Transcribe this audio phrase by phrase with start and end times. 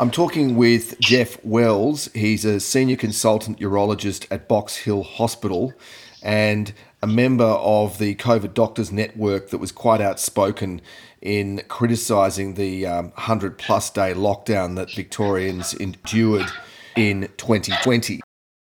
[0.00, 2.08] I'm talking with Jeff Wells.
[2.14, 5.74] He's a senior consultant urologist at Box Hill Hospital
[6.22, 6.72] and
[7.02, 10.80] a member of the COVID Doctors Network that was quite outspoken
[11.20, 16.50] in criticising the um, 100 plus day lockdown that Victorians endured
[16.96, 18.20] in 2020.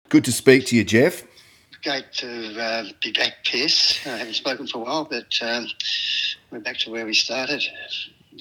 [0.09, 1.21] Good to speak to you, Jeff.
[1.83, 4.07] Great to uh, be back, Pierce.
[4.07, 5.67] I haven't spoken for a while, but um,
[6.49, 7.63] we're back to where we started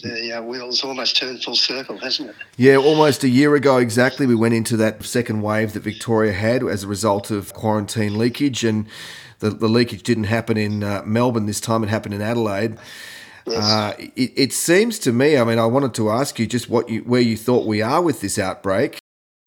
[0.02, 2.36] the uh, wheels almost turned full circle, hasn't it?
[2.56, 6.62] Yeah, almost a year ago exactly, we went into that second wave that Victoria had
[6.64, 8.86] as a result of quarantine leakage, and
[9.38, 12.76] the, the leakage didn't happen in uh, Melbourne this time; it happened in Adelaide.
[13.46, 13.64] Yes.
[13.64, 15.36] Uh, it, it, seems to me.
[15.36, 18.02] I mean, I wanted to ask you just what you where you thought we are
[18.02, 18.98] with this outbreak.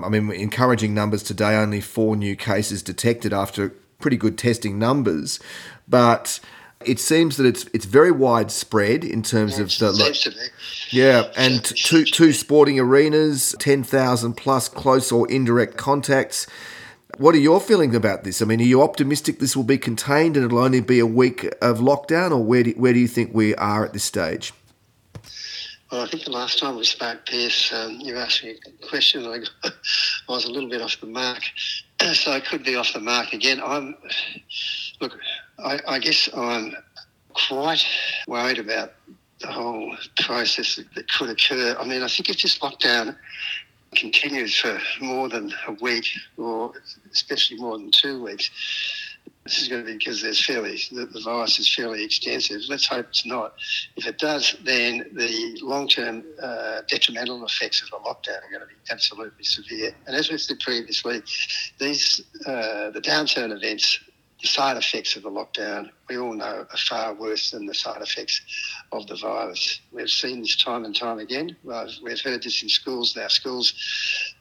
[0.01, 1.55] I mean, encouraging numbers today.
[1.55, 5.39] Only four new cases detected after pretty good testing numbers,
[5.87, 6.39] but
[6.85, 10.53] it seems that it's it's very widespread in terms of the
[10.91, 16.47] yeah, and two two sporting arenas, ten thousand plus close or indirect contacts.
[17.17, 18.41] What are your feelings about this?
[18.41, 21.45] I mean, are you optimistic this will be contained and it'll only be a week
[21.61, 24.51] of lockdown, or where do, where do you think we are at this stage?
[25.93, 29.27] Well, I think the last time we spoke, Pierce, um, you asked me a question.
[29.27, 29.71] I, I
[30.27, 31.43] was a little bit off the mark,
[32.13, 33.61] so I could be off the mark again.
[33.63, 33.95] I'm
[34.99, 35.15] look.
[35.59, 36.75] I, I guess I'm
[37.33, 37.85] quite
[38.27, 38.93] worried about
[39.39, 41.75] the whole process that could occur.
[41.79, 43.15] I mean, I think if this lockdown
[43.95, 46.73] continues for more than a week, or
[47.11, 48.49] especially more than two weeks,
[49.43, 52.61] this is going to be because there's fairly the, the virus is fairly extensive.
[52.69, 53.55] Let's hope it's not.
[53.97, 58.67] If it does, then the long-term uh, detrimental effects of the lockdown are going to
[58.67, 59.93] be absolutely severe.
[60.07, 61.21] And as we said previously,
[61.77, 63.99] these uh, the downturn events
[64.43, 68.01] the side effects of the lockdown, we all know, are far worse than the side
[68.01, 68.41] effects
[68.91, 69.79] of the virus.
[69.93, 71.55] We've seen this time and time again.
[71.63, 73.15] We've heard this in schools.
[73.15, 73.73] Now, schools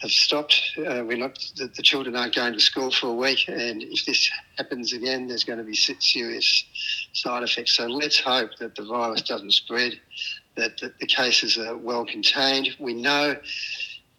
[0.00, 0.60] have stopped.
[0.76, 4.04] Uh, we're not, the, the, children aren't going to school for a week, and if
[4.04, 4.28] this
[4.58, 6.64] happens again, there's going to be serious
[7.12, 7.76] side effects.
[7.76, 10.00] So let's hope that the virus doesn't spread,
[10.56, 12.70] that, that the cases are well contained.
[12.80, 13.36] We know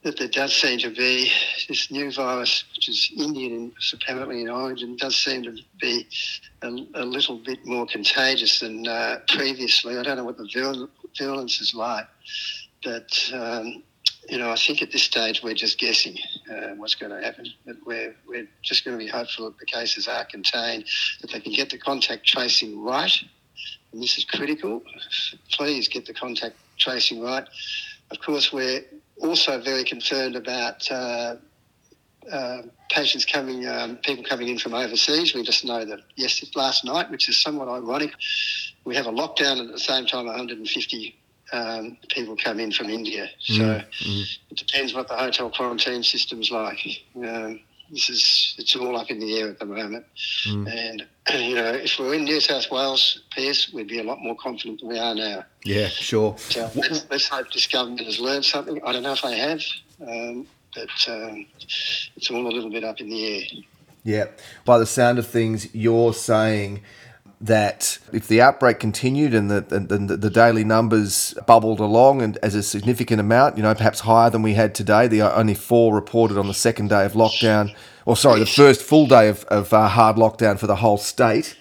[0.03, 1.31] that there does seem to be
[1.67, 6.05] this new virus, which is Indian apparently in origin, does seem to be
[6.61, 9.97] a, a little bit more contagious than uh, previously.
[9.97, 10.87] I don't know what the
[11.17, 12.07] virulence is like,
[12.83, 13.81] but um,
[14.29, 16.17] you know, I think at this stage we're just guessing
[16.51, 17.45] uh, what's going to happen.
[17.85, 20.85] We're we're just going to be hopeful that the cases are contained,
[21.21, 23.13] that they can get the contact tracing right,
[23.93, 24.83] and this is critical.
[25.51, 27.47] Please get the contact tracing right.
[28.11, 28.83] Of course, we're
[29.19, 31.35] also very concerned about uh,
[32.31, 35.33] uh, patients coming, um, people coming in from overseas.
[35.33, 38.13] We just know that yes, last night, which is somewhat ironic,
[38.85, 41.19] we have a lockdown and at the same time 150
[41.51, 43.29] um, people come in from India.
[43.39, 44.21] So mm-hmm.
[44.49, 46.79] it depends what the hotel quarantine system's like.
[47.15, 47.61] Um,
[47.93, 50.05] this is it's all up in the air at the moment.
[50.47, 50.67] Mm.
[50.67, 51.07] And
[51.49, 54.81] you know, if we're in New South Wales, Pierce, we'd be a lot more confident
[54.81, 55.45] than we are now.
[55.63, 56.35] Yeah, sure.
[56.37, 58.81] So let's, let's hope this government has learned something.
[58.83, 59.61] I don't know if they have,
[60.01, 63.43] um, but um, it's all a little bit up in the air.
[64.03, 64.25] Yeah.
[64.65, 66.81] By the sound of things, you're saying
[67.43, 72.55] that if the outbreak continued and the, the, the, daily numbers bubbled along and as
[72.55, 76.37] a significant amount, you know, perhaps higher than we had today, the only four reported
[76.37, 79.89] on the second day of lockdown, or sorry, the first full day of, of uh,
[79.89, 81.57] hard lockdown for the whole state.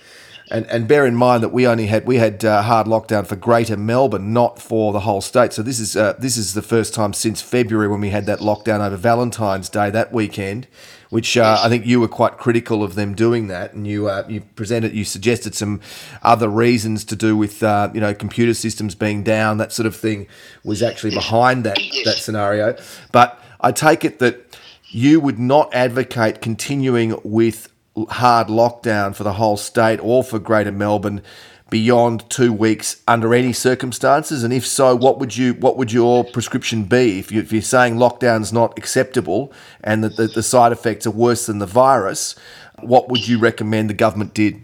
[0.52, 3.36] And, and bear in mind that we only had we had uh, hard lockdown for
[3.36, 5.54] Greater Melbourne, not for the whole state.
[5.54, 8.40] So this is uh, this is the first time since February when we had that
[8.40, 10.68] lockdown over Valentine's Day that weekend,
[11.08, 14.26] which uh, I think you were quite critical of them doing that, and you uh,
[14.28, 15.80] you presented, you suggested some
[16.22, 19.96] other reasons to do with uh, you know computer systems being down, that sort of
[19.96, 20.26] thing
[20.64, 22.76] was actually behind that that scenario.
[23.10, 24.58] But I take it that
[24.90, 30.72] you would not advocate continuing with hard lockdown for the whole state or for Greater
[30.72, 31.22] Melbourne
[31.70, 34.44] beyond two weeks under any circumstances?
[34.44, 37.62] And if so, what would you what would your prescription be if, you, if you're
[37.62, 39.52] saying lockdown's not acceptable
[39.82, 42.34] and that the, the side effects are worse than the virus?
[42.80, 44.60] What would you recommend the government did?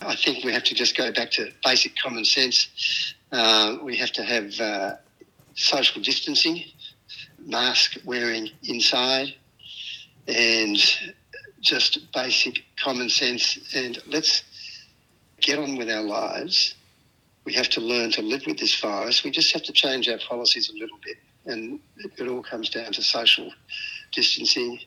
[0.00, 3.14] I think we have to just go back to basic common sense.
[3.30, 4.96] Uh, we have to have uh,
[5.54, 6.64] social distancing,
[7.44, 9.34] mask wearing inside,
[10.28, 10.78] and
[11.62, 13.58] just basic common sense.
[13.74, 14.42] And let's
[15.40, 16.74] get on with our lives.
[17.44, 19.24] We have to learn to live with this virus.
[19.24, 21.16] We just have to change our policies a little bit.
[21.46, 21.80] And
[22.18, 23.50] it, all comes down to social
[24.12, 24.78] distancing.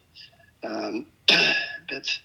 [0.63, 1.07] Um,
[1.89, 2.19] but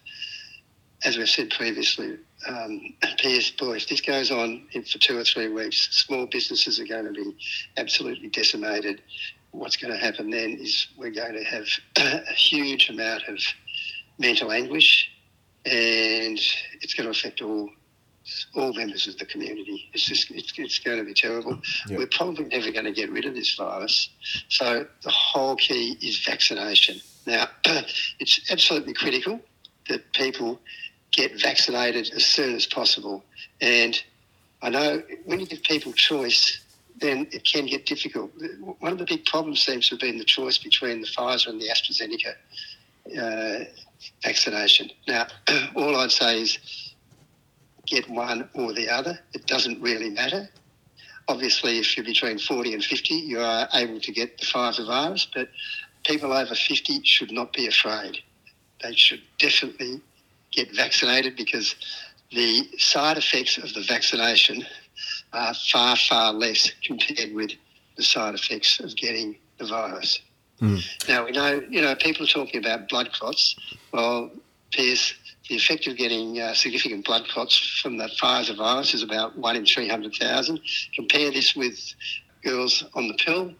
[1.04, 5.48] as we've said previously, um, PS boy, if this goes on for two or three
[5.48, 7.36] weeks, small businesses are going to be
[7.76, 9.02] absolutely decimated.
[9.50, 13.38] what's going to happen then is we're going to have a huge amount of
[14.20, 15.10] mental anguish,
[15.64, 16.38] and
[16.80, 17.70] it's going to affect all
[18.54, 19.88] all members of the community.
[19.92, 21.60] It's just it's, it's going to be terrible.
[21.88, 21.98] Yep.
[21.98, 24.10] We're probably never going to get rid of this virus.
[24.48, 27.00] So the whole key is vaccination.
[27.26, 27.48] Now,
[28.20, 29.40] it's absolutely critical
[29.88, 30.60] that people
[31.10, 33.24] get vaccinated as soon as possible.
[33.60, 34.00] And
[34.62, 36.60] I know when you give people choice,
[37.00, 38.30] then it can get difficult.
[38.78, 41.60] One of the big problems seems to have been the choice between the Pfizer and
[41.60, 42.34] the AstraZeneca
[43.18, 43.64] uh,
[44.22, 44.90] vaccination.
[45.06, 45.26] Now,
[45.74, 46.58] all I'd say is
[47.86, 49.18] get one or the other.
[49.34, 50.48] It doesn't really matter.
[51.28, 55.26] Obviously, if you're between 40 and 50, you are able to get the Pfizer virus,
[55.32, 55.48] but
[56.04, 58.18] people over 50 should not be afraid.
[58.82, 60.00] They should definitely
[60.50, 61.74] get vaccinated because
[62.32, 64.64] the side effects of the vaccination
[65.32, 67.52] are far, far less compared with
[67.96, 70.20] the side effects of getting the virus.
[70.60, 71.08] Mm.
[71.08, 73.56] Now, we know, you know, people are talking about blood clots.
[73.92, 74.30] Well,
[74.76, 74.96] the
[75.56, 79.66] effect of getting uh, significant blood clots from the Pfizer virus is about 1 in
[79.66, 80.60] 300,000.
[80.94, 81.78] Compare this with
[82.44, 83.52] girls on the pill.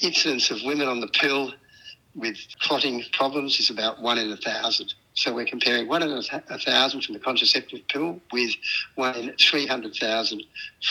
[0.00, 1.52] Incidence of women on the pill
[2.14, 4.94] with clotting problems is about 1 in a 1,000.
[5.16, 6.22] So we're comparing one in a,
[6.58, 8.50] thousand from the contraceptive pill with
[8.96, 10.42] one in 300,000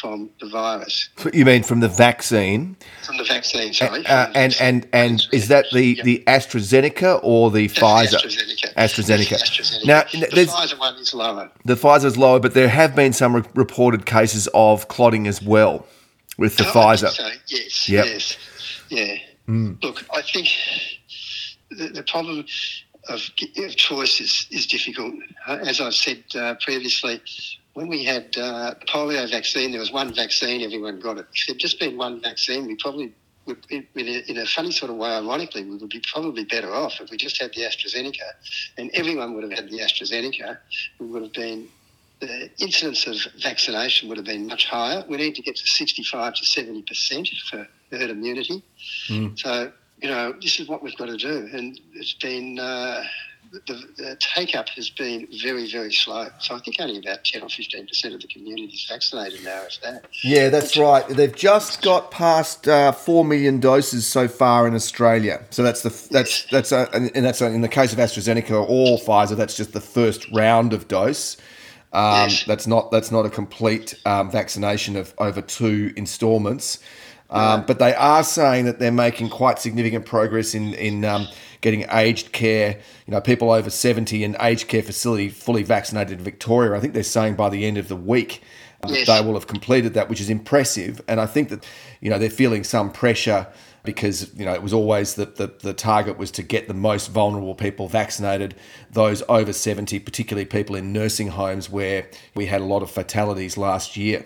[0.01, 1.10] from the virus.
[1.31, 2.75] You mean from the vaccine?
[3.04, 4.04] From the vaccine, sorry.
[4.07, 6.06] Uh, and and, and is that the, yep.
[6.06, 8.16] the AstraZeneca or the That's Pfizer?
[8.16, 8.74] AstraZeneca.
[8.74, 9.38] AstraZeneca.
[9.44, 9.86] AstraZeneca.
[9.86, 11.51] Now, the Pfizer one is lower.
[11.63, 15.39] The Pfizer is lower, but there have been some re- reported cases of clotting as
[15.39, 15.86] well
[16.39, 17.10] with the oh, Pfizer.
[17.10, 17.30] So.
[17.45, 18.06] Yes, yep.
[18.06, 18.38] yes,
[18.89, 19.18] yeah.
[19.48, 19.83] Mm.
[19.83, 20.50] Look, I think
[21.69, 22.45] the, the problem
[23.10, 23.22] of,
[23.57, 25.16] of choice is, is difficult.
[25.48, 27.22] Uh, as I've said uh, previously,
[27.74, 31.28] when we had uh, polio vaccine, there was one vaccine, everyone got it.
[31.34, 33.13] If there'd just been one vaccine, we probably
[33.46, 36.74] would, in a, in a funny sort of way, ironically, we would be probably better
[36.74, 38.31] off if we just had the AstraZeneca
[38.78, 40.58] and everyone would have had the AstraZeneca.
[41.00, 41.68] We would have been
[42.22, 45.04] the incidence of vaccination would have been much higher.
[45.08, 48.63] We need to get to 65 to 70% for herd immunity.
[49.10, 49.38] Mm.
[49.38, 51.50] So you know, this is what we've got to do.
[51.53, 53.03] And it's been, uh,
[53.51, 56.27] the, the take up has been very, very slow.
[56.39, 59.81] So I think only about 10 or 15% of the community is vaccinated now, if
[59.81, 60.06] that.
[60.24, 61.07] Yeah, that's right.
[61.07, 65.44] They've just got past uh, 4 million doses so far in Australia.
[65.50, 66.48] So that's the, that's, yes.
[66.51, 69.81] that's, a, and that's a, in the case of AstraZeneca or Pfizer, that's just the
[69.81, 71.38] first round of dose.
[71.95, 72.44] Um, yes.
[72.44, 76.80] That's not that's not a complete um, vaccination of over two instalments.
[77.30, 81.27] Um, but they are saying that they're making quite significant progress in in um,
[81.62, 86.24] getting aged care, you know, people over seventy and aged care facility fully vaccinated in
[86.24, 86.77] Victoria.
[86.77, 88.42] I think they're saying by the end of the week
[88.89, 89.07] yes.
[89.07, 91.01] they will have completed that, which is impressive.
[91.07, 91.66] And I think that
[92.01, 93.48] you know they're feeling some pressure
[93.83, 97.07] because you know it was always that the, the target was to get the most
[97.07, 98.56] vulnerable people vaccinated,
[98.92, 103.57] those over 70, particularly people in nursing homes where we had a lot of fatalities
[103.57, 104.25] last year.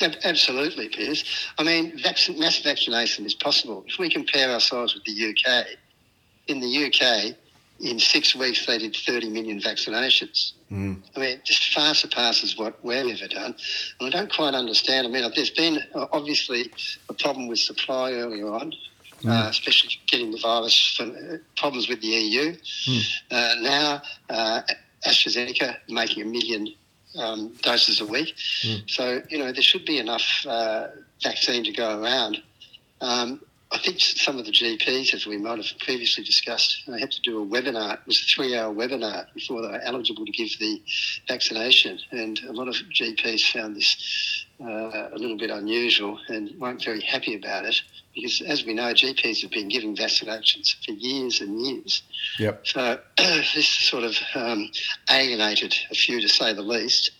[0.00, 1.24] Absolutely, Piers.
[1.58, 3.84] I mean, vac- mass vaccination is possible.
[3.86, 5.66] If we compare ourselves with the UK,
[6.48, 7.34] in the UK,
[7.80, 10.52] in six weeks they did 30 million vaccinations.
[10.70, 11.02] Mm.
[11.14, 13.54] I mean, it just far surpasses what we've ever done.
[14.00, 15.06] And I don't quite understand.
[15.06, 16.70] I mean, there's been uh, obviously
[17.08, 18.72] a problem with supply earlier on.
[19.22, 19.30] Mm.
[19.30, 22.54] Uh, especially getting the virus from uh, problems with the EU.
[22.54, 23.20] Mm.
[23.30, 24.60] Uh, now, uh,
[25.06, 26.68] AstraZeneca making a million
[27.18, 28.34] um, doses a week.
[28.62, 28.90] Mm.
[28.90, 30.88] So, you know, there should be enough uh,
[31.22, 32.42] vaccine to go around.
[33.00, 33.40] Um,
[33.72, 37.20] I think some of the GPs, as we might have previously discussed, they had to
[37.22, 37.94] do a webinar.
[37.94, 40.80] It was a three-hour webinar before they were eligible to give the
[41.26, 46.84] vaccination, and a lot of GPs found this uh, a little bit unusual and weren't
[46.84, 47.80] very happy about it
[48.14, 52.02] because, as we know, GPs have been giving vaccinations for years and years.
[52.38, 52.66] Yep.
[52.66, 54.70] So this sort of um,
[55.10, 57.10] alienated a few, to say the least.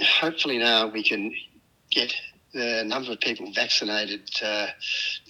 [0.00, 1.34] Hopefully now we can
[1.90, 2.14] get
[2.52, 4.68] the number of people vaccinated uh,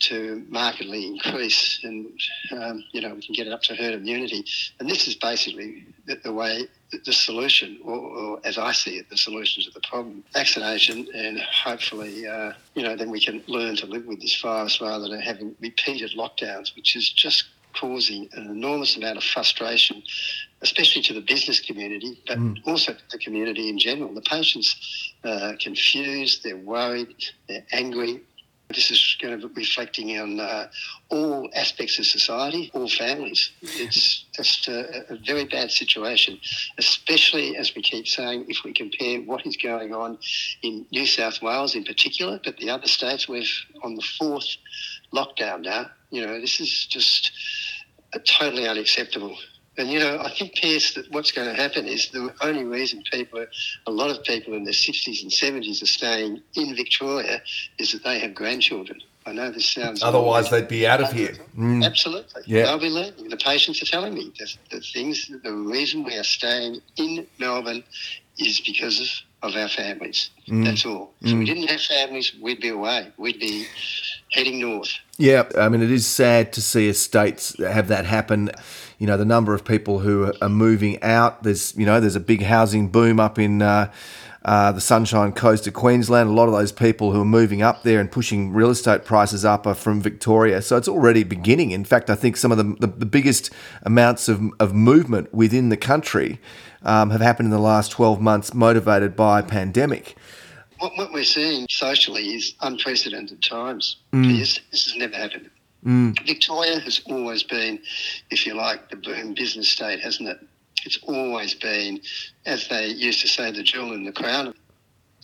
[0.00, 2.08] to markedly increase, and
[2.52, 4.44] um, you know we can get it up to herd immunity.
[4.80, 6.66] And this is basically the, the way
[7.04, 11.40] the solution, or, or, as I see it, the solution to the problem: vaccination, and
[11.40, 15.20] hopefully, uh, you know, then we can learn to live with this virus rather than
[15.20, 17.44] having repeated lockdowns, which is just
[17.75, 20.02] causing an enormous amount of frustration,
[20.61, 22.56] especially to the business community, but mm.
[22.66, 24.12] also to the community in general.
[24.14, 28.20] The patients are confused, they're worried, they're angry.
[28.69, 30.69] This is to be reflecting on uh,
[31.11, 33.50] all aspects of society, all families.
[33.61, 36.38] It's just a, a, very bad situation,
[36.78, 40.19] especially as we keep saying, if we compare what is going on
[40.62, 43.45] in New South Wales in particular, but the other states, we're
[43.83, 44.57] on the fourth
[45.12, 47.31] lockdown now You know, this is just
[48.25, 49.37] totally unacceptable.
[49.79, 53.02] And you know, I think, Pierce, that what's going to happen is the only reason
[53.11, 53.47] people,
[53.87, 57.41] a lot of people in their 60s and 70s are staying in Victoria
[57.79, 59.00] is that they have grandchildren.
[59.25, 60.02] I know this sounds.
[60.02, 61.35] Otherwise, they'd be out of here.
[61.57, 61.85] Mm.
[61.85, 62.43] Absolutely.
[62.45, 62.64] Yeah.
[62.64, 63.29] They'll be leaving.
[63.29, 67.85] The patients are telling me the, the things, the reason we are staying in Melbourne
[68.38, 70.31] is because of, of our families.
[70.49, 70.64] Mm.
[70.64, 71.12] That's all.
[71.25, 73.12] So we didn't have families, we'd be away.
[73.17, 73.67] We'd be
[74.33, 74.91] heading north.
[75.19, 78.50] Yeah, I mean, it is sad to see estates have that happen.
[79.02, 81.42] You know, the number of people who are moving out.
[81.42, 83.61] There's, you know, there's a big housing boom up in.
[83.61, 83.90] Uh,
[84.44, 86.28] uh, the Sunshine Coast of Queensland.
[86.28, 89.44] A lot of those people who are moving up there and pushing real estate prices
[89.44, 90.61] up are from Victoria.
[90.62, 91.71] So it's already beginning.
[91.71, 93.50] In fact, I think some of the, the, the biggest
[93.85, 96.40] amounts of, of movement within the country
[96.82, 100.16] um, have happened in the last 12 months, motivated by pandemic.
[100.80, 103.99] What, what we're seeing socially is unprecedented times.
[104.11, 105.50] This, this has never happened.
[105.84, 106.26] Mm.
[106.26, 107.80] Victoria has always been,
[108.30, 110.38] if you like, the boom business state, hasn't it?
[110.84, 112.00] It's always been,
[112.46, 114.54] as they used to say, the jewel in the crown.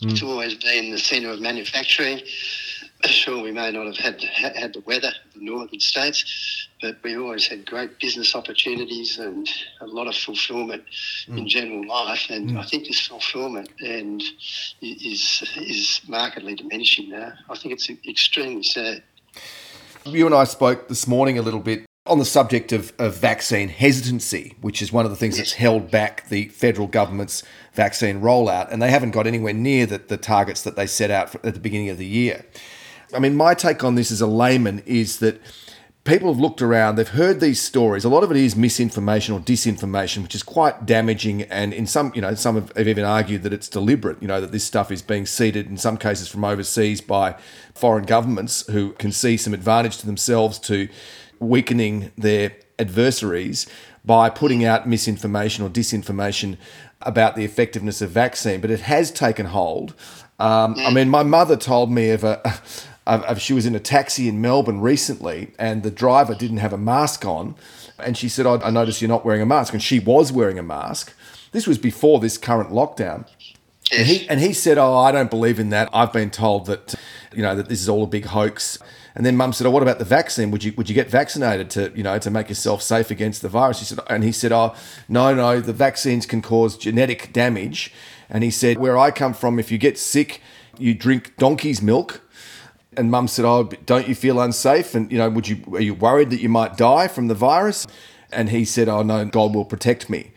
[0.01, 0.11] Mm.
[0.11, 2.21] It's always been the centre of manufacturing.
[3.05, 7.17] Sure, we may not have had had the weather of the northern states, but we
[7.17, 9.49] always had great business opportunities and
[9.79, 10.83] a lot of fulfilment
[11.27, 11.37] mm.
[11.37, 12.29] in general life.
[12.29, 14.21] And I think this fulfilment and
[14.81, 17.31] is is markedly diminishing now.
[17.49, 19.01] I think it's extremely sad.
[20.05, 23.69] You and I spoke this morning a little bit on the subject of, of vaccine
[23.69, 28.71] hesitancy, which is one of the things that's held back the federal government's vaccine rollout,
[28.71, 31.53] and they haven't got anywhere near the, the targets that they set out for, at
[31.53, 32.45] the beginning of the year.
[33.13, 35.41] I mean, my take on this as a layman is that
[36.03, 38.05] people have looked around, they've heard these stories.
[38.05, 41.43] A lot of it is misinformation or disinformation, which is quite damaging.
[41.43, 44.51] And in some, you know, some have, even argued that it's deliberate, you know, that
[44.51, 47.35] this stuff is being seeded in some cases from overseas by
[47.73, 50.87] foreign governments who can see some advantage to themselves to
[51.39, 53.67] weakening their adversaries
[54.05, 56.57] by putting out misinformation or disinformation
[57.01, 58.61] about the effectiveness of vaccine.
[58.61, 59.93] But it has taken hold.
[60.39, 62.61] Um, I mean, my mother told me of a.
[63.37, 67.25] she was in a taxi in Melbourne recently, and the driver didn't have a mask
[67.25, 67.55] on,
[67.97, 70.59] and she said, "I I noticed you're not wearing a mask," and she was wearing
[70.59, 71.13] a mask.
[71.51, 73.25] This was before this current lockdown.
[73.91, 75.89] And he and he said, "Oh, I don't believe in that.
[75.93, 76.93] I've been told that,
[77.33, 78.77] you know, that this is all a big hoax."
[79.15, 80.51] And then Mum said, "Oh, what about the vaccine?
[80.51, 83.49] Would you would you get vaccinated to you know to make yourself safe against the
[83.49, 84.75] virus?" He said, and he said, "Oh,
[85.07, 85.59] no, no.
[85.59, 87.91] The vaccines can cause genetic damage."
[88.29, 90.41] And he said, "Where I come from, if you get sick,
[90.77, 92.21] you drink donkey's milk."
[92.97, 94.95] And Mum said, "Oh, don't you feel unsafe?
[94.95, 97.87] And you know, would you are you worried that you might die from the virus?"
[98.31, 100.31] And he said, "Oh no, God will protect me."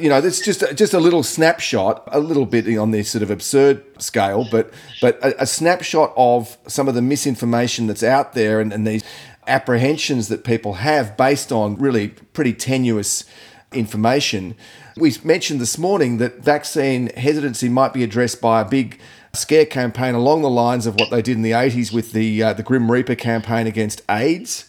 [0.00, 3.30] You know, that's just just a little snapshot, a little bit on this sort of
[3.30, 8.60] absurd scale, but but a, a snapshot of some of the misinformation that's out there
[8.60, 9.04] and, and these
[9.46, 13.24] apprehensions that people have based on really pretty tenuous
[13.72, 14.54] information.
[14.96, 19.00] We mentioned this morning that vaccine hesitancy might be addressed by a big
[19.32, 22.52] scare campaign along the lines of what they did in the 80s with the uh,
[22.52, 24.64] the Grim Reaper campaign against AIDS.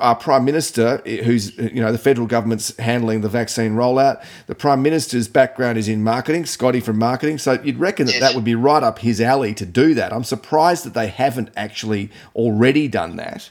[0.00, 4.82] Our Prime Minister, who's, you know, the federal government's handling the vaccine rollout, the Prime
[4.82, 7.38] Minister's background is in marketing, Scotty from marketing.
[7.38, 10.12] So you'd reckon that that would be right up his alley to do that.
[10.12, 13.48] I'm surprised that they haven't actually already done that.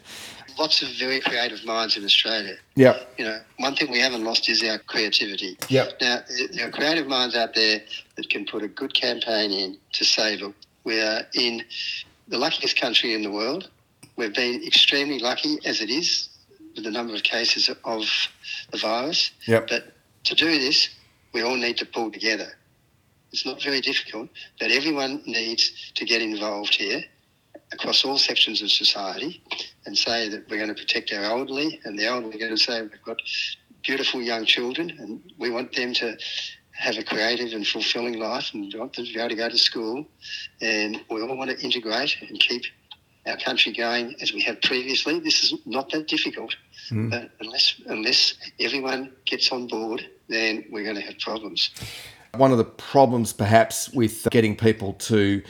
[0.59, 2.55] Lots of very creative minds in Australia.
[2.75, 2.99] Yeah.
[3.17, 5.57] You know, one thing we haven't lost is our creativity.
[5.67, 5.89] Yeah.
[5.99, 6.19] Now,
[6.51, 7.81] there are creative minds out there
[8.17, 10.53] that can put a good campaign in to save it.
[10.83, 11.63] We are in
[12.27, 13.69] the luckiest country in the world.
[14.15, 16.29] We've been extremely lucky as it is
[16.75, 18.05] with the number of cases of
[18.71, 19.31] the virus.
[19.47, 19.67] Yep.
[19.69, 19.93] But
[20.25, 20.89] to do this,
[21.33, 22.57] we all need to pull together.
[23.31, 24.29] It's not very difficult,
[24.59, 27.03] but everyone needs to get involved here
[27.73, 29.43] across all sections of society
[29.85, 32.57] and say that we're going to protect our elderly, and the elderly are going to
[32.57, 33.17] say we've got
[33.83, 36.17] beautiful young children, and we want them to
[36.77, 40.05] have a creative and fulfilling life, and want to be able to go to school,
[40.61, 42.63] and we all want to integrate and keep
[43.25, 45.19] our country going as we have previously.
[45.19, 46.55] This is not that difficult,
[46.89, 47.09] hmm.
[47.09, 51.71] but unless unless everyone gets on board, then we're going to have problems.
[52.35, 55.41] One of the problems, perhaps, with getting people to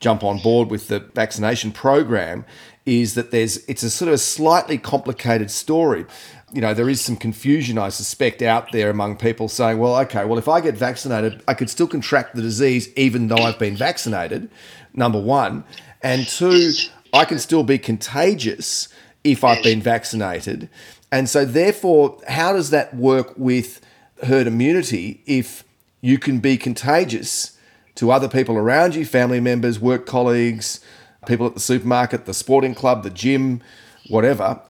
[0.00, 2.44] jump on board with the vaccination program
[2.84, 6.04] is that there's it's a sort of a slightly complicated story.
[6.54, 10.24] You know, there is some confusion, I suspect, out there among people saying, well, okay,
[10.24, 13.76] well, if I get vaccinated, I could still contract the disease even though I've been
[13.76, 14.48] vaccinated,
[14.92, 15.64] number one.
[16.00, 16.70] And two,
[17.12, 18.88] I can still be contagious
[19.24, 20.68] if I've been vaccinated.
[21.10, 23.80] And so, therefore, how does that work with
[24.22, 25.64] herd immunity if
[26.00, 27.58] you can be contagious
[27.96, 30.80] to other people around you, family members, work colleagues,
[31.26, 33.60] people at the supermarket, the sporting club, the gym,
[34.08, 34.60] whatever,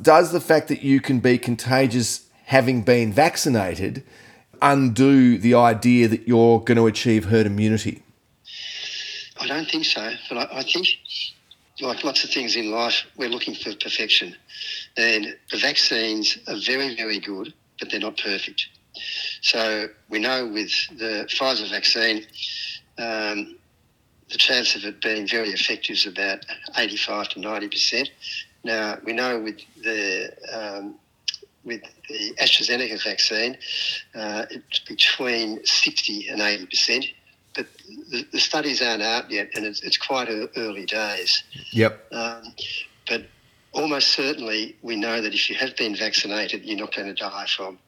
[0.00, 4.04] Does the fact that you can be contagious having been vaccinated
[4.62, 8.02] undo the idea that you're going to achieve herd immunity?
[9.38, 10.88] I don't think so, but I, I think,
[11.80, 14.34] like lots of things in life, we're looking for perfection.
[14.96, 18.68] And the vaccines are very, very good, but they're not perfect.
[19.42, 22.26] So we know with the Pfizer vaccine,
[22.98, 23.58] um,
[24.30, 26.44] the chance of it being very effective is about
[26.76, 28.08] 85 to 90%.
[28.66, 30.96] Now, we know with the um,
[31.64, 33.56] with the AstraZeneca vaccine,
[34.14, 37.12] uh, it's between 60 and 80%,
[37.54, 37.66] but
[38.10, 41.42] the, the studies aren't out yet and it's, it's quite early days.
[41.72, 42.06] Yep.
[42.12, 42.54] Um,
[43.08, 43.26] but
[43.72, 47.46] almost certainly, we know that if you have been vaccinated, you're not going to die
[47.56, 47.78] from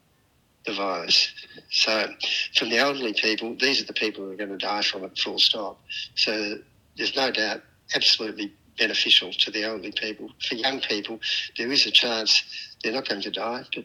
[0.64, 1.32] the virus.
[1.70, 2.08] So,
[2.56, 5.18] from the elderly people, these are the people who are going to die from it,
[5.18, 5.80] full stop.
[6.14, 6.58] So,
[6.96, 7.62] there's no doubt
[7.94, 10.30] absolutely beneficial to the elderly people.
[10.46, 11.20] For young people,
[11.56, 12.42] there is a chance
[12.82, 13.84] they're not going to die, but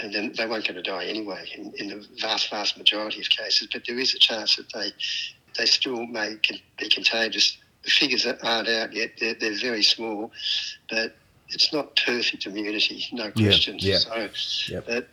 [0.00, 3.28] and then they weren't going to die anyway in, in the vast, vast majority of
[3.28, 3.68] cases.
[3.70, 4.92] But there is a chance that they
[5.58, 6.36] they still may
[6.78, 7.58] be contagious.
[7.84, 10.32] The figures aren't out yet; they're, they're very small,
[10.88, 11.14] but
[11.48, 13.76] it's not perfect immunity, no question.
[13.78, 14.28] Yeah, yeah.
[14.34, 14.86] So, yep.
[14.86, 15.08] but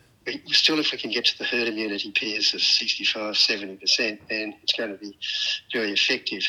[0.46, 4.72] still, if we can get to the herd immunity pairs of 65, 70%, then it's
[4.72, 5.16] going to be
[5.72, 6.42] very effective.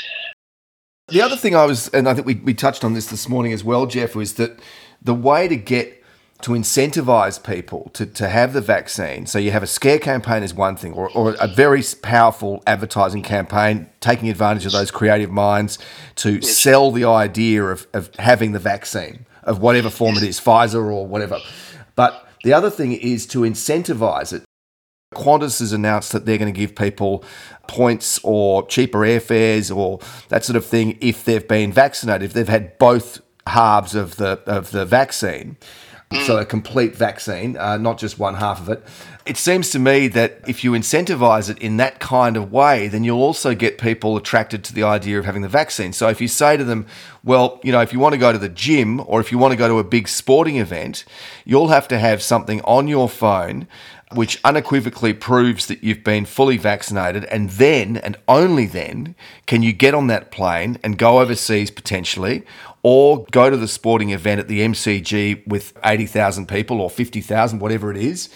[1.11, 3.51] The other thing I was, and I think we, we touched on this this morning
[3.51, 4.59] as well, Jeff, was that
[5.01, 6.01] the way to get
[6.41, 9.25] to incentivize people to, to have the vaccine.
[9.27, 13.21] So you have a scare campaign is one thing, or, or a very powerful advertising
[13.23, 15.77] campaign, taking advantage of those creative minds
[16.15, 20.91] to sell the idea of, of having the vaccine of whatever form it is, Pfizer
[20.91, 21.39] or whatever.
[21.95, 24.43] But the other thing is to incentivize it.
[25.13, 27.23] Qantas has announced that they're going to give people
[27.67, 32.47] points or cheaper airfares or that sort of thing if they've been vaccinated, if they've
[32.47, 35.57] had both halves of the of the vaccine.
[36.25, 38.83] So a complete vaccine, uh, not just one half of it.
[39.25, 43.05] It seems to me that if you incentivize it in that kind of way, then
[43.05, 45.93] you'll also get people attracted to the idea of having the vaccine.
[45.93, 46.85] So if you say to them,
[47.23, 49.53] well, you know, if you want to go to the gym or if you want
[49.53, 51.05] to go to a big sporting event,
[51.45, 53.67] you'll have to have something on your phone
[54.13, 59.73] which unequivocally proves that you've been fully vaccinated, and then and only then can you
[59.73, 62.43] get on that plane and go overseas potentially,
[62.83, 67.91] or go to the sporting event at the MCG with 80,000 people or 50,000, whatever
[67.91, 68.29] it is,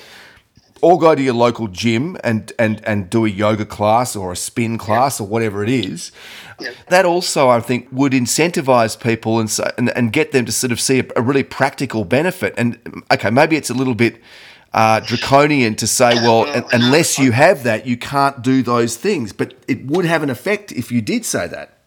[0.81, 4.35] or go to your local gym and, and, and do a yoga class or a
[4.35, 6.11] spin class or whatever it is.
[6.89, 10.79] That also, I think, would incentivize people and, and, and get them to sort of
[10.79, 12.53] see a, a really practical benefit.
[12.57, 14.21] And okay, maybe it's a little bit
[14.75, 19.31] uh, draconian to say, well, unless you have that, you can't do those things.
[19.31, 21.77] But it would have an effect if you did say that.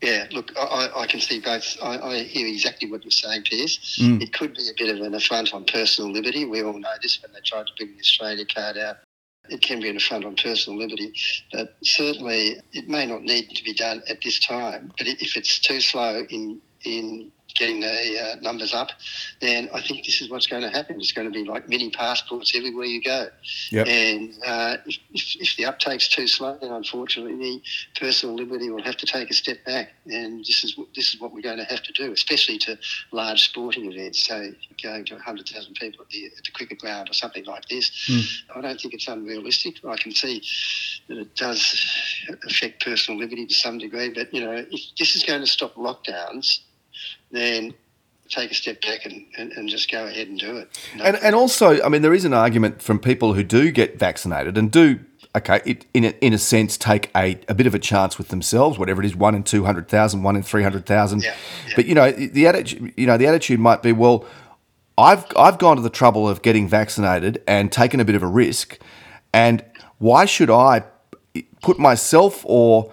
[0.00, 1.76] Yeah, look, I, I can see both.
[1.82, 3.98] I, I, hear exactly what you're saying, Piers.
[4.00, 4.22] Mm.
[4.22, 6.44] It could be a bit of an affront on personal liberty.
[6.44, 8.98] We all know this when they tried to bring the Australia card out.
[9.48, 11.14] It can be an affront on personal liberty,
[11.52, 14.92] but certainly it may not need to be done at this time.
[14.98, 17.86] But if it's too slow in in getting the
[18.20, 18.90] uh, numbers up,
[19.40, 20.96] then I think this is what's going to happen.
[20.96, 23.28] It's going to be like mini passports everywhere you go.
[23.70, 23.86] Yep.
[23.86, 27.62] And uh, if, if, if, the uptake's too slow, then unfortunately the
[27.98, 29.90] personal liberty will have to take a step back.
[30.06, 32.78] And this is this is what we're going to have to do, especially to
[33.12, 34.26] large sporting events.
[34.26, 37.90] So going to 100,000 people at the, at the cricket ground or something like this,
[38.08, 38.56] mm.
[38.56, 39.84] I don't think it's unrealistic.
[39.84, 40.42] I can see
[41.08, 41.84] that it does
[42.44, 45.74] affect personal liberty to some degree, but you know, if this is going to stop
[45.74, 46.60] lockdowns,
[47.30, 47.74] then
[48.28, 50.68] take a step back and, and, and, just go ahead and do it.
[50.96, 53.98] No and, and also, I mean, there is an argument from people who do get
[53.98, 55.00] vaccinated and do,
[55.36, 58.28] okay, it, in, a, in a sense, take a, a bit of a chance with
[58.28, 61.22] themselves, whatever it is, one in 200,000, one in 300,000.
[61.22, 61.34] Yeah,
[61.68, 61.72] yeah.
[61.76, 64.26] But, you know, the attitude, you know, the attitude might be, well,
[64.98, 68.28] I've, I've gone to the trouble of getting vaccinated and taken a bit of a
[68.28, 68.78] risk.
[69.32, 69.64] And
[69.98, 70.84] why should I
[71.62, 72.90] put myself or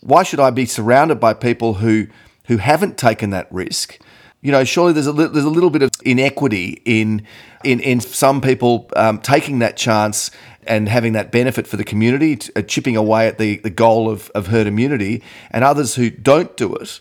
[0.00, 2.06] why should I be surrounded by people who–
[2.50, 3.96] who haven't taken that risk.
[4.40, 7.24] You know, surely there's a li- there's a little bit of inequity in
[7.62, 10.32] in in some people um, taking that chance
[10.64, 14.10] and having that benefit for the community, t- uh, chipping away at the, the goal
[14.10, 17.00] of, of herd immunity, and others who don't do it.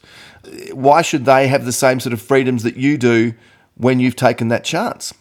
[0.71, 3.33] Why should they have the same sort of freedoms that you do
[3.75, 5.15] when you've taken that chance?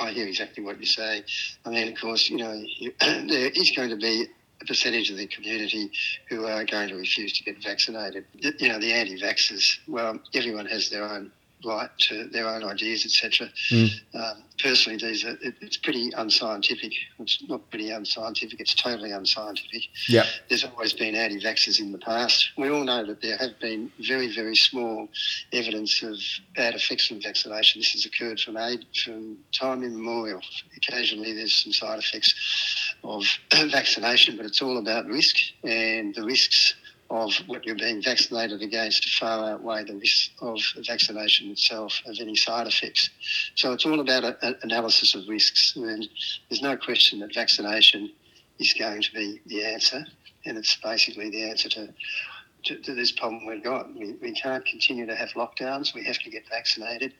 [0.00, 1.24] I hear exactly what you're saying.
[1.66, 2.64] I mean, of course, you know,
[3.00, 4.28] there is going to be
[4.60, 5.90] a percentage of the community
[6.28, 8.24] who are going to refuse to get vaccinated.
[8.32, 11.30] You know, the anti-vaxxers, well, everyone has their own
[11.64, 13.48] light to their own ideas, etc.
[13.70, 13.90] Mm.
[14.14, 16.92] Um, personally, these are, it, it's pretty unscientific.
[17.18, 18.60] It's not pretty unscientific.
[18.60, 19.82] It's totally unscientific.
[20.08, 20.24] Yeah.
[20.48, 22.50] There's always been anti-vaxxers in the past.
[22.56, 25.08] We all know that there have been very, very small
[25.52, 26.16] evidence of
[26.54, 27.80] bad effects from vaccination.
[27.80, 30.40] This has occurred from aid from time immemorial.
[30.76, 33.24] Occasionally, there's some side effects of
[33.70, 36.74] vaccination, but it's all about risk, and the risks
[37.10, 42.36] of what you're being vaccinated against far outweigh the risk of vaccination itself of any
[42.36, 43.08] side effects.
[43.54, 46.06] So it's all about an analysis of risks, and
[46.48, 48.12] there's no question that vaccination
[48.58, 50.04] is going to be the answer,
[50.44, 51.94] and it's basically the answer to.
[52.64, 53.94] To, to this problem we've got.
[53.94, 55.94] We, we can't continue to have lockdowns.
[55.94, 57.14] We have to get vaccinated.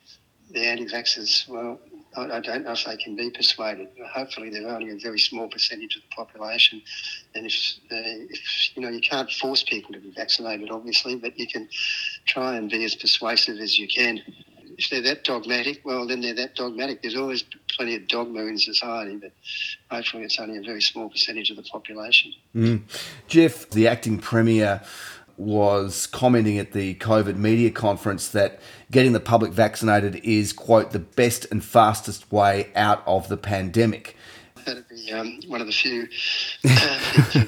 [0.50, 1.78] The anti vaxxers, well,
[2.18, 3.88] I, don't know if they can be persuaded.
[4.12, 6.82] Hopefully, they're only a very small percentage of the population,
[7.34, 7.54] and if,
[7.90, 11.68] uh, if you know, you can't force people to be vaccinated, obviously, but you can
[12.26, 14.22] try and be as persuasive as you can.
[14.76, 17.02] If they're that dogmatic, well, then they're that dogmatic.
[17.02, 19.32] There's always plenty of dogma in society, but
[19.90, 22.32] hopefully, it's only a very small percentage of the population.
[22.54, 22.82] Mm.
[23.26, 24.82] Jeff, the acting premier
[25.38, 30.98] was commenting at the COVID media conference that getting the public vaccinated is, quote, the
[30.98, 34.16] best and fastest way out of the pandemic.
[34.68, 36.06] That'd be um, one of the few uh,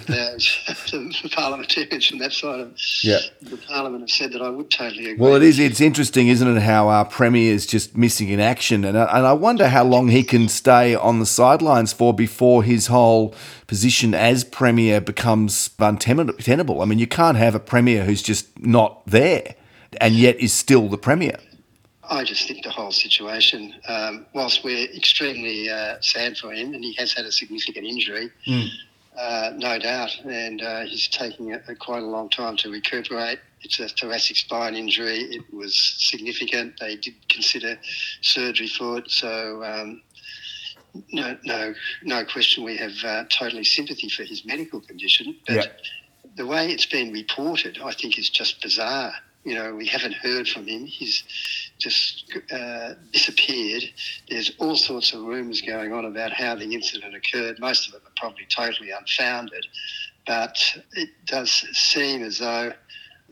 [0.07, 3.19] the parliamentarians from that side of yeah.
[3.43, 5.17] the parliament have said that I would totally agree.
[5.17, 5.59] Well, it is.
[5.59, 9.27] It's interesting, isn't it, how our premier is just missing in action, and I, and
[9.27, 13.35] I wonder how long he can stay on the sidelines for before his whole
[13.67, 16.81] position as premier becomes untenable.
[16.81, 19.57] I mean, you can't have a premier who's just not there,
[20.01, 21.37] and yet is still the premier.
[22.11, 26.83] I just think the whole situation, um, whilst we're extremely uh, sad for him, and
[26.83, 28.69] he has had a significant injury, mm.
[29.17, 33.39] uh, no doubt, and uh, he's taking a, a quite a long time to recuperate.
[33.63, 35.19] It's a thoracic spine injury.
[35.19, 36.81] It was significant.
[36.81, 37.79] They did consider
[38.23, 40.03] surgery for it, so um,
[41.13, 42.65] no, no, no question.
[42.65, 45.67] We have uh, totally sympathy for his medical condition, but yeah.
[46.37, 49.13] the way it's been reported, I think, is just bizarre.
[49.45, 50.85] You know, we haven't heard from him.
[50.85, 51.23] He's
[51.79, 53.85] just uh, disappeared.
[54.29, 57.59] There's all sorts of rumours going on about how the incident occurred.
[57.59, 59.67] Most of them are probably totally unfounded,
[60.27, 60.59] but
[60.93, 62.73] it does seem as though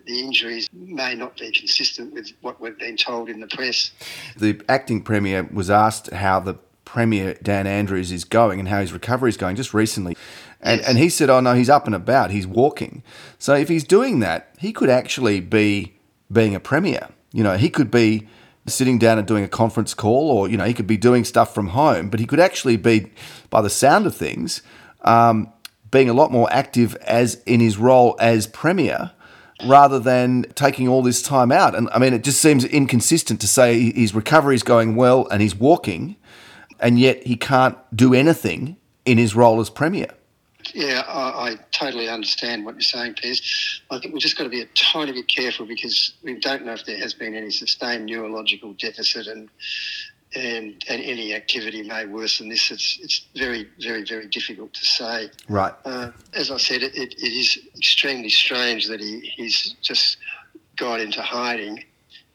[0.07, 3.91] the injuries may not be consistent with what we've been told in the press.
[4.37, 8.95] The acting premier was asked how the Premier Dan Andrews is going and how his
[8.95, 10.17] recovery is going just recently.
[10.63, 10.89] And, yes.
[10.89, 13.03] and he said, Oh, no, he's up and about, he's walking.
[13.39, 15.98] So if he's doing that, he could actually be
[16.31, 17.09] being a Premier.
[17.33, 18.29] You know, he could be
[18.67, 21.55] sitting down and doing a conference call, or, you know, he could be doing stuff
[21.55, 23.11] from home, but he could actually be,
[23.51, 24.63] by the sound of things,
[25.03, 25.53] um,
[25.91, 29.13] being a lot more active as in his role as Premier
[29.67, 31.75] rather than taking all this time out.
[31.75, 35.43] And I mean, it just seems inconsistent to say his recovery is going well and
[35.43, 36.17] he's walking
[36.79, 40.11] and yet he can't do anything in his role as premier.
[40.75, 43.83] Yeah, I, I, totally understand what you're saying, Piers.
[43.91, 46.73] I think we've just got to be a tiny bit careful because we don't know
[46.73, 49.49] if there has been any sustained neurological deficit and
[50.35, 52.71] and, and any activity may worsen this.
[52.71, 55.31] It's it's very very very difficult to say.
[55.49, 55.73] Right.
[55.85, 60.19] Uh, as I said, it, it, is extremely strange that he, he's just
[60.77, 61.83] got into hiding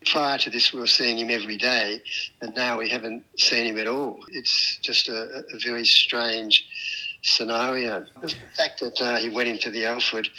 [0.05, 2.01] prior to this, we were seeing him every day,
[2.41, 4.19] and now we haven't seen him at all.
[4.31, 6.65] It's just a, a very strange
[7.23, 8.05] scenario.
[8.21, 10.29] The fact that uh, he went into the Alfred,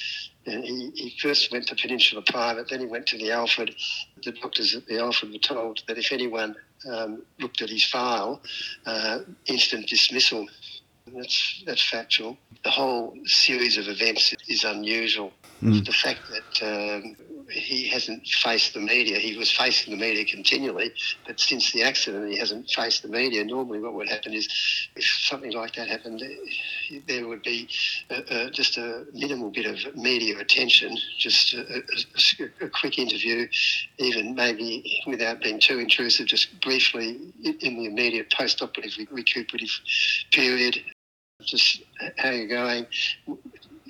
[0.46, 3.74] and he, he first went to Peninsula Private, then he went to the Alfred.
[4.22, 6.54] The doctors at the Alfred were told that if anyone
[6.90, 8.42] um, looked at his file,
[8.86, 10.46] uh, instant dismissal.
[11.06, 12.38] That's that's factual.
[12.64, 15.32] The whole series of events is unusual.
[15.62, 15.84] Mm.
[15.84, 17.16] The fact that um,
[17.50, 19.18] he hasn't faced the media.
[19.18, 20.92] He was facing the media continually,
[21.26, 23.44] but since the accident, he hasn't faced the media.
[23.44, 24.48] Normally, what would happen is
[24.96, 26.22] if something like that happened,
[27.06, 27.68] there would be
[28.10, 31.82] a, a, just a minimal bit of media attention, just a,
[32.60, 33.46] a, quick interview,
[33.98, 39.70] even maybe without being too intrusive, just briefly in the immediate post-operative recuperative
[40.32, 40.78] period.
[41.42, 41.82] Just
[42.16, 42.86] how you're going,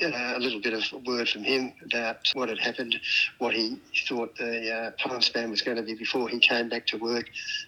[0.03, 2.99] uh, a little bit of word from him about what had happened,
[3.39, 3.79] what he
[4.09, 7.27] thought the uh, time span was going to be before he came back to work.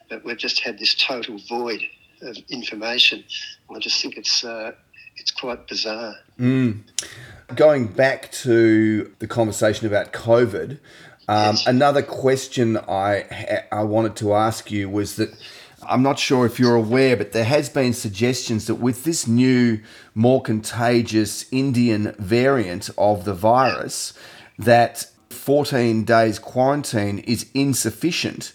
[0.09, 1.83] But we've just had this total void
[2.23, 3.25] of information.
[3.75, 4.73] I just think it's uh,
[5.17, 6.17] it's quite bizarre.
[6.39, 6.81] Mm.
[7.55, 10.79] Going back to the conversation about COVID,
[11.29, 11.67] um, yes.
[11.67, 15.31] another question I I wanted to ask you was that
[15.89, 19.81] I'm not sure if you're aware, but there has been suggestions that with this new,
[20.15, 24.13] more contagious Indian variant of the virus,
[24.59, 28.53] that 14 days quarantine is insufficient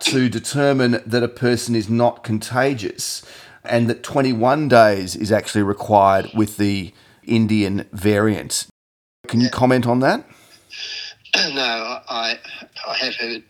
[0.00, 3.22] to determine that a person is not contagious
[3.64, 6.92] and that 21 days is actually required with the
[7.24, 8.66] Indian variant.
[9.28, 10.26] Can you comment on that?
[11.54, 12.40] No, I,
[12.88, 13.44] I have heard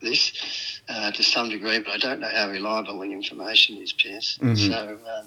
[0.00, 4.38] this uh, to some degree, but I don't know how reliable the information is, Pierce.
[4.40, 4.72] Mm-hmm.
[4.72, 5.26] So um,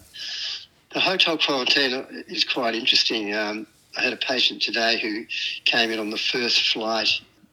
[0.94, 3.34] the hotel quarantine is quite interesting.
[3.36, 5.26] Um, I had a patient today who
[5.66, 7.10] came in on the first flight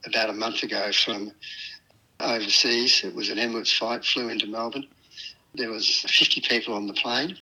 [0.06, 1.32] about a month ago from
[2.20, 3.02] overseas.
[3.04, 4.86] It was an Emirates flight, flew into Melbourne.
[5.54, 7.36] There was 50 people on the plane.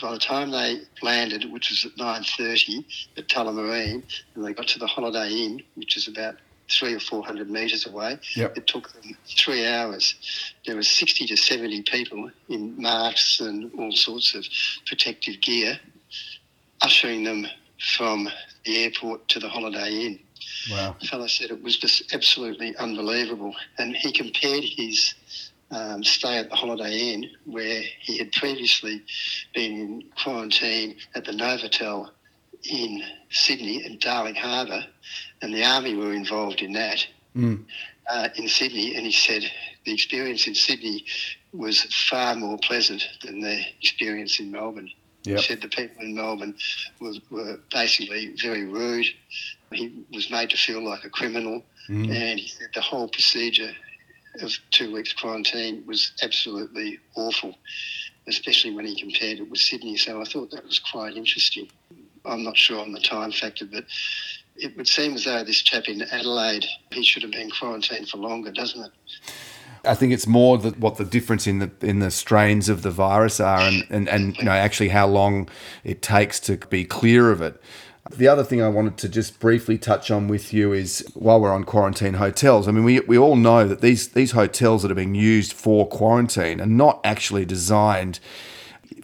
[0.00, 2.84] By the time they landed, which was at 9.30
[3.16, 6.36] at Tullamarine, and they got to the Holiday Inn, which is about
[6.70, 8.56] three or 400 metres away, yep.
[8.56, 10.14] it took them three hours.
[10.66, 14.46] There were 60 to 70 people in masks and all sorts of
[14.86, 15.78] protective gear
[16.82, 17.46] ushering them
[17.96, 18.28] from
[18.64, 20.18] the airport to the Holiday Inn.
[20.70, 20.96] Wow.
[21.00, 23.54] The fellow said it was just absolutely unbelievable.
[23.78, 25.14] And he compared his
[25.70, 29.02] um, stay at the Holiday Inn, where he had previously
[29.54, 32.10] been in quarantine at the Novotel
[32.64, 34.84] in Sydney and Darling Harbour,
[35.42, 37.64] and the Army were involved in that mm.
[38.10, 38.96] uh, in Sydney.
[38.96, 39.42] And he said
[39.84, 41.04] the experience in Sydney
[41.52, 44.90] was far more pleasant than the experience in Melbourne.
[45.24, 45.36] Yep.
[45.36, 46.54] He said the people in Melbourne
[47.00, 49.06] were, were basically very rude.
[49.72, 52.10] He was made to feel like a criminal, mm.
[52.10, 53.72] and he said the whole procedure
[54.40, 57.56] of two weeks quarantine was absolutely awful,
[58.28, 59.96] especially when he compared it with Sydney.
[59.96, 61.68] So I thought that was quite interesting.
[62.24, 63.84] I'm not sure on the time factor, but
[64.56, 68.18] it would seem as though this chap in Adelaide, he should have been quarantined for
[68.18, 68.92] longer, doesn't it?
[69.84, 72.90] I think it's more that what the difference in the in the strains of the
[72.90, 75.48] virus are, and, and, and you know actually how long
[75.84, 77.60] it takes to be clear of it.
[78.10, 81.52] The other thing I wanted to just briefly touch on with you is while we're
[81.52, 84.96] on quarantine hotels, I mean, we, we all know that these, these hotels that are
[84.96, 88.18] being used for quarantine are not actually designed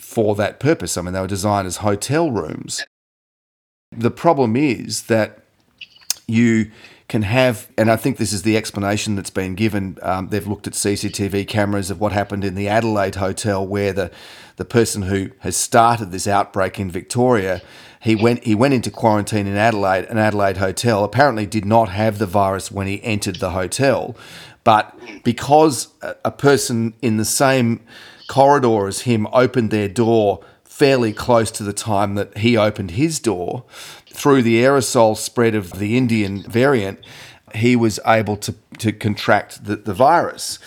[0.00, 0.96] for that purpose.
[0.96, 2.84] I mean, they were designed as hotel rooms.
[3.96, 5.40] The problem is that
[6.26, 6.70] you
[7.08, 9.96] can have, and I think this is the explanation that's been given.
[10.02, 14.10] Um, they've looked at CCTV cameras of what happened in the Adelaide hotel, where the
[14.56, 17.62] the person who has started this outbreak in Victoria,
[18.00, 21.04] he went he went into quarantine in Adelaide, an Adelaide hotel.
[21.04, 24.16] Apparently, did not have the virus when he entered the hotel,
[24.64, 27.80] but because a, a person in the same
[28.28, 30.40] corridor as him opened their door
[30.76, 33.64] fairly close to the time that he opened his door,
[34.10, 36.98] through the aerosol spread of the Indian variant,
[37.54, 40.58] he was able to, to contract the, the virus.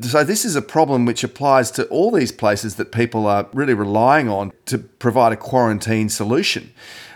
[0.00, 3.74] So, this is a problem which applies to all these places that people are really
[3.74, 6.72] relying on to provide a quarantine solution.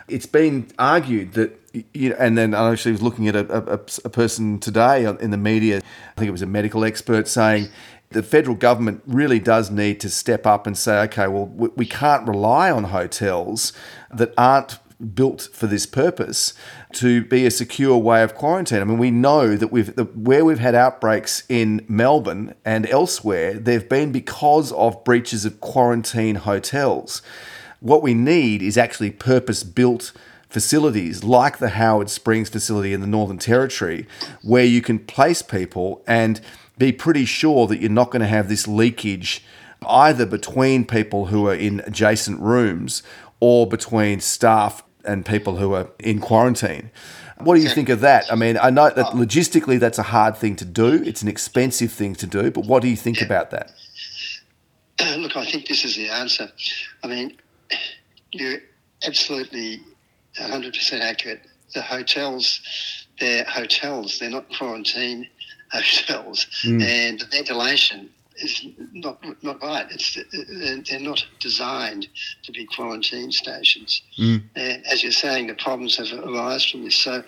[0.09, 1.62] It's been argued that,
[1.93, 5.31] you know, and then I actually was looking at a, a, a person today in
[5.31, 7.69] the media, I think it was a medical expert saying
[8.11, 12.29] the federal government really does need to step up and say, okay, well, we can't
[12.29, 13.73] rely on hotels
[14.13, 14.79] that aren't
[15.15, 16.55] built for this purpose
[16.93, 18.81] to be a secure way of quarantine.
[18.81, 23.55] I mean, we know that we've the, where we've had outbreaks in Melbourne and elsewhere,
[23.55, 27.23] they've been because of breaches of quarantine hotels.
[27.81, 30.13] What we need is actually purpose built
[30.53, 34.07] facilities like the Howard Springs facility in the Northern Territory,
[34.43, 36.41] where you can place people and
[36.77, 39.43] be pretty sure that you're not going to have this leakage
[39.87, 43.03] either between people who are in adjacent rooms
[43.41, 46.91] or between staff and people who are in quarantine.
[47.39, 48.31] What do you think of that?
[48.31, 51.03] I mean, I know that logistically that's a hard thing to do.
[51.05, 53.27] It's an expensive thing to do, but what do you think yeah.
[53.27, 53.73] about that?
[55.19, 56.49] Look, I think this is the answer.
[57.03, 57.37] I mean,
[58.31, 58.61] you're
[59.05, 59.81] absolutely
[60.39, 61.47] 100% accurate.
[61.75, 62.61] The hotels,
[63.19, 65.29] they're hotels, they're not quarantine
[65.73, 66.47] hotels.
[66.65, 66.83] Mm.
[66.83, 69.87] And the ventilation is not not right.
[69.91, 70.19] It's
[70.89, 72.09] they're not designed
[72.43, 74.03] to be quarantine stations.
[74.19, 74.43] Mm.
[74.57, 76.97] And as you're saying, the problems have arisen from this.
[76.97, 77.23] So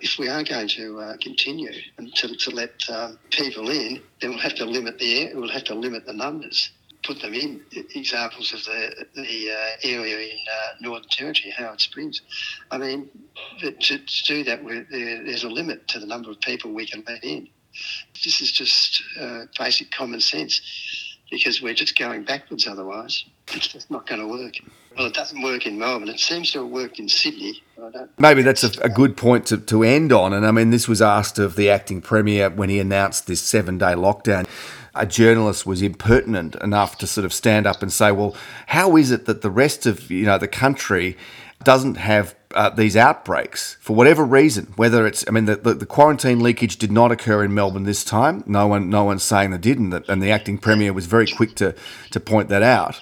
[0.00, 4.30] if we are going to uh, continue and to, to let um, people in, then
[4.30, 6.70] we'll have to limit the air, we'll have to limit the numbers.
[7.04, 7.60] Put them in
[7.94, 12.22] examples of the the uh, area in uh, Northern Territory, Howard Springs.
[12.70, 13.08] I mean,
[13.58, 17.02] to, to do that, there, there's a limit to the number of people we can
[17.06, 17.48] let in.
[18.24, 20.60] This is just uh, basic common sense
[21.32, 23.24] because we're just going backwards otherwise.
[23.52, 24.54] It's just not going to work.
[24.96, 26.08] Well, it doesn't work in Melbourne.
[26.08, 27.62] It seems to have worked in Sydney.
[28.18, 30.34] Maybe that's a, a, good point to, to end on.
[30.34, 33.78] And I mean, this was asked of the acting premier when he announced this seven
[33.78, 34.46] day lockdown.
[34.94, 39.10] A journalist was impertinent enough to sort of stand up and say, well, how is
[39.10, 41.16] it that the rest of you know the country
[41.64, 45.86] doesn't have uh, these outbreaks for whatever reason, whether it's, I mean, the, the, the,
[45.86, 48.44] quarantine leakage did not occur in Melbourne this time.
[48.46, 51.54] No one, no one's saying they did, and, and the acting premier was very quick
[51.56, 51.74] to
[52.10, 53.00] to point that out.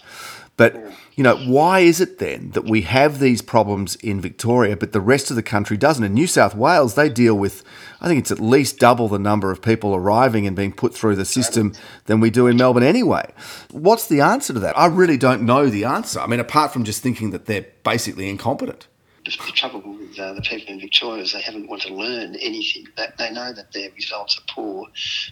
[0.56, 0.76] But
[1.20, 5.02] you know, why is it then that we have these problems in Victoria, but the
[5.02, 6.02] rest of the country doesn't?
[6.02, 7.62] In New South Wales, they deal with,
[8.00, 11.16] I think it's at least double the number of people arriving and being put through
[11.16, 11.74] the system
[12.06, 13.30] than we do in Melbourne anyway.
[13.70, 14.78] What's the answer to that?
[14.78, 16.20] I really don't know the answer.
[16.20, 18.86] I mean, apart from just thinking that they're basically incompetent
[19.24, 22.34] the, the trouble with uh, the people in Victoria is they haven't wanted to learn
[22.36, 22.86] anything.
[22.96, 24.86] That they know that their results are poor,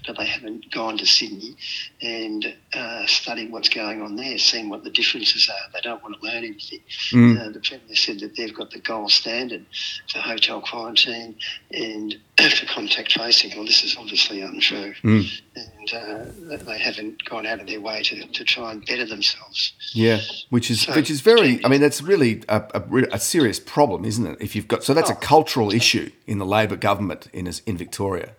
[0.06, 1.56] but they haven't gone to Sydney
[2.02, 5.70] and uh, studied what's going on there, seen what the differences are.
[5.72, 6.80] They don't want to learn anything.
[7.10, 7.40] Mm.
[7.40, 9.64] Uh, the Premier said that they've got the gold standard
[10.12, 11.36] for hotel quarantine
[11.72, 13.52] and for contact tracing.
[13.56, 14.94] Well, this is obviously untrue.
[15.02, 15.40] Mm.
[15.56, 16.24] And uh,
[16.56, 19.72] they haven't gone out of their way to, to try and better themselves.
[19.92, 20.20] Yeah,
[20.50, 21.64] which is so, which is very.
[21.64, 24.36] I mean, that's really a, a, a serious problem problem, isn't it?
[24.40, 27.76] If you've got so that's oh, a cultural issue in the Labor government in in
[27.76, 28.34] Victoria.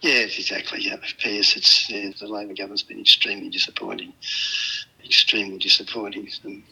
[0.00, 0.80] Yes, exactly.
[0.80, 4.12] Yeah, PS, it's yeah, the Labor government's been extremely disappointing,
[5.04, 6.28] extremely disappointing.
[6.44, 6.62] And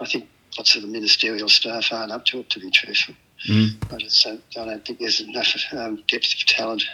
[0.00, 3.14] I think lots of the ministerial staff aren't up to it, to be truthful.
[3.48, 3.92] Mm.
[3.92, 6.84] I just don't, I don't think there's enough um, depth of talent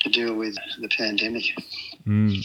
[0.00, 1.44] to deal with the pandemic.
[2.06, 2.42] Mm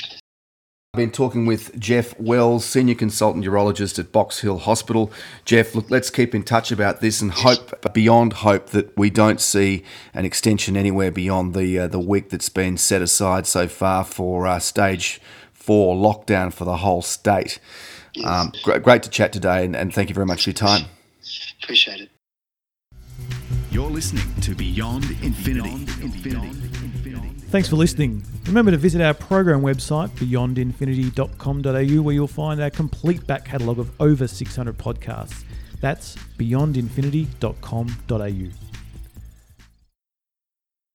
[0.97, 5.11] I've been talking with Jeff Wells, Senior Consultant Urologist at Box Hill Hospital.
[5.45, 9.39] Jeff, look, let's keep in touch about this and hope beyond hope that we don't
[9.39, 9.83] see
[10.15, 14.47] an extension anywhere beyond the uh, the week that's been set aside so far for
[14.47, 15.21] uh, stage
[15.53, 17.59] four lockdown for the whole state.
[18.25, 20.85] Um, great, great to chat today, and, and thank you very much for your time.
[21.61, 22.09] Appreciate it.
[23.69, 25.85] You're listening to Beyond Infinity.
[25.85, 26.86] Beyond Infinity.
[27.49, 28.23] Thanks for listening.
[28.45, 33.89] Remember to visit our program website, beyondinfinity.com.au, where you'll find our complete back catalogue of
[34.01, 35.45] over 600 podcasts.
[35.79, 38.66] That's beyondinfinity.com.au.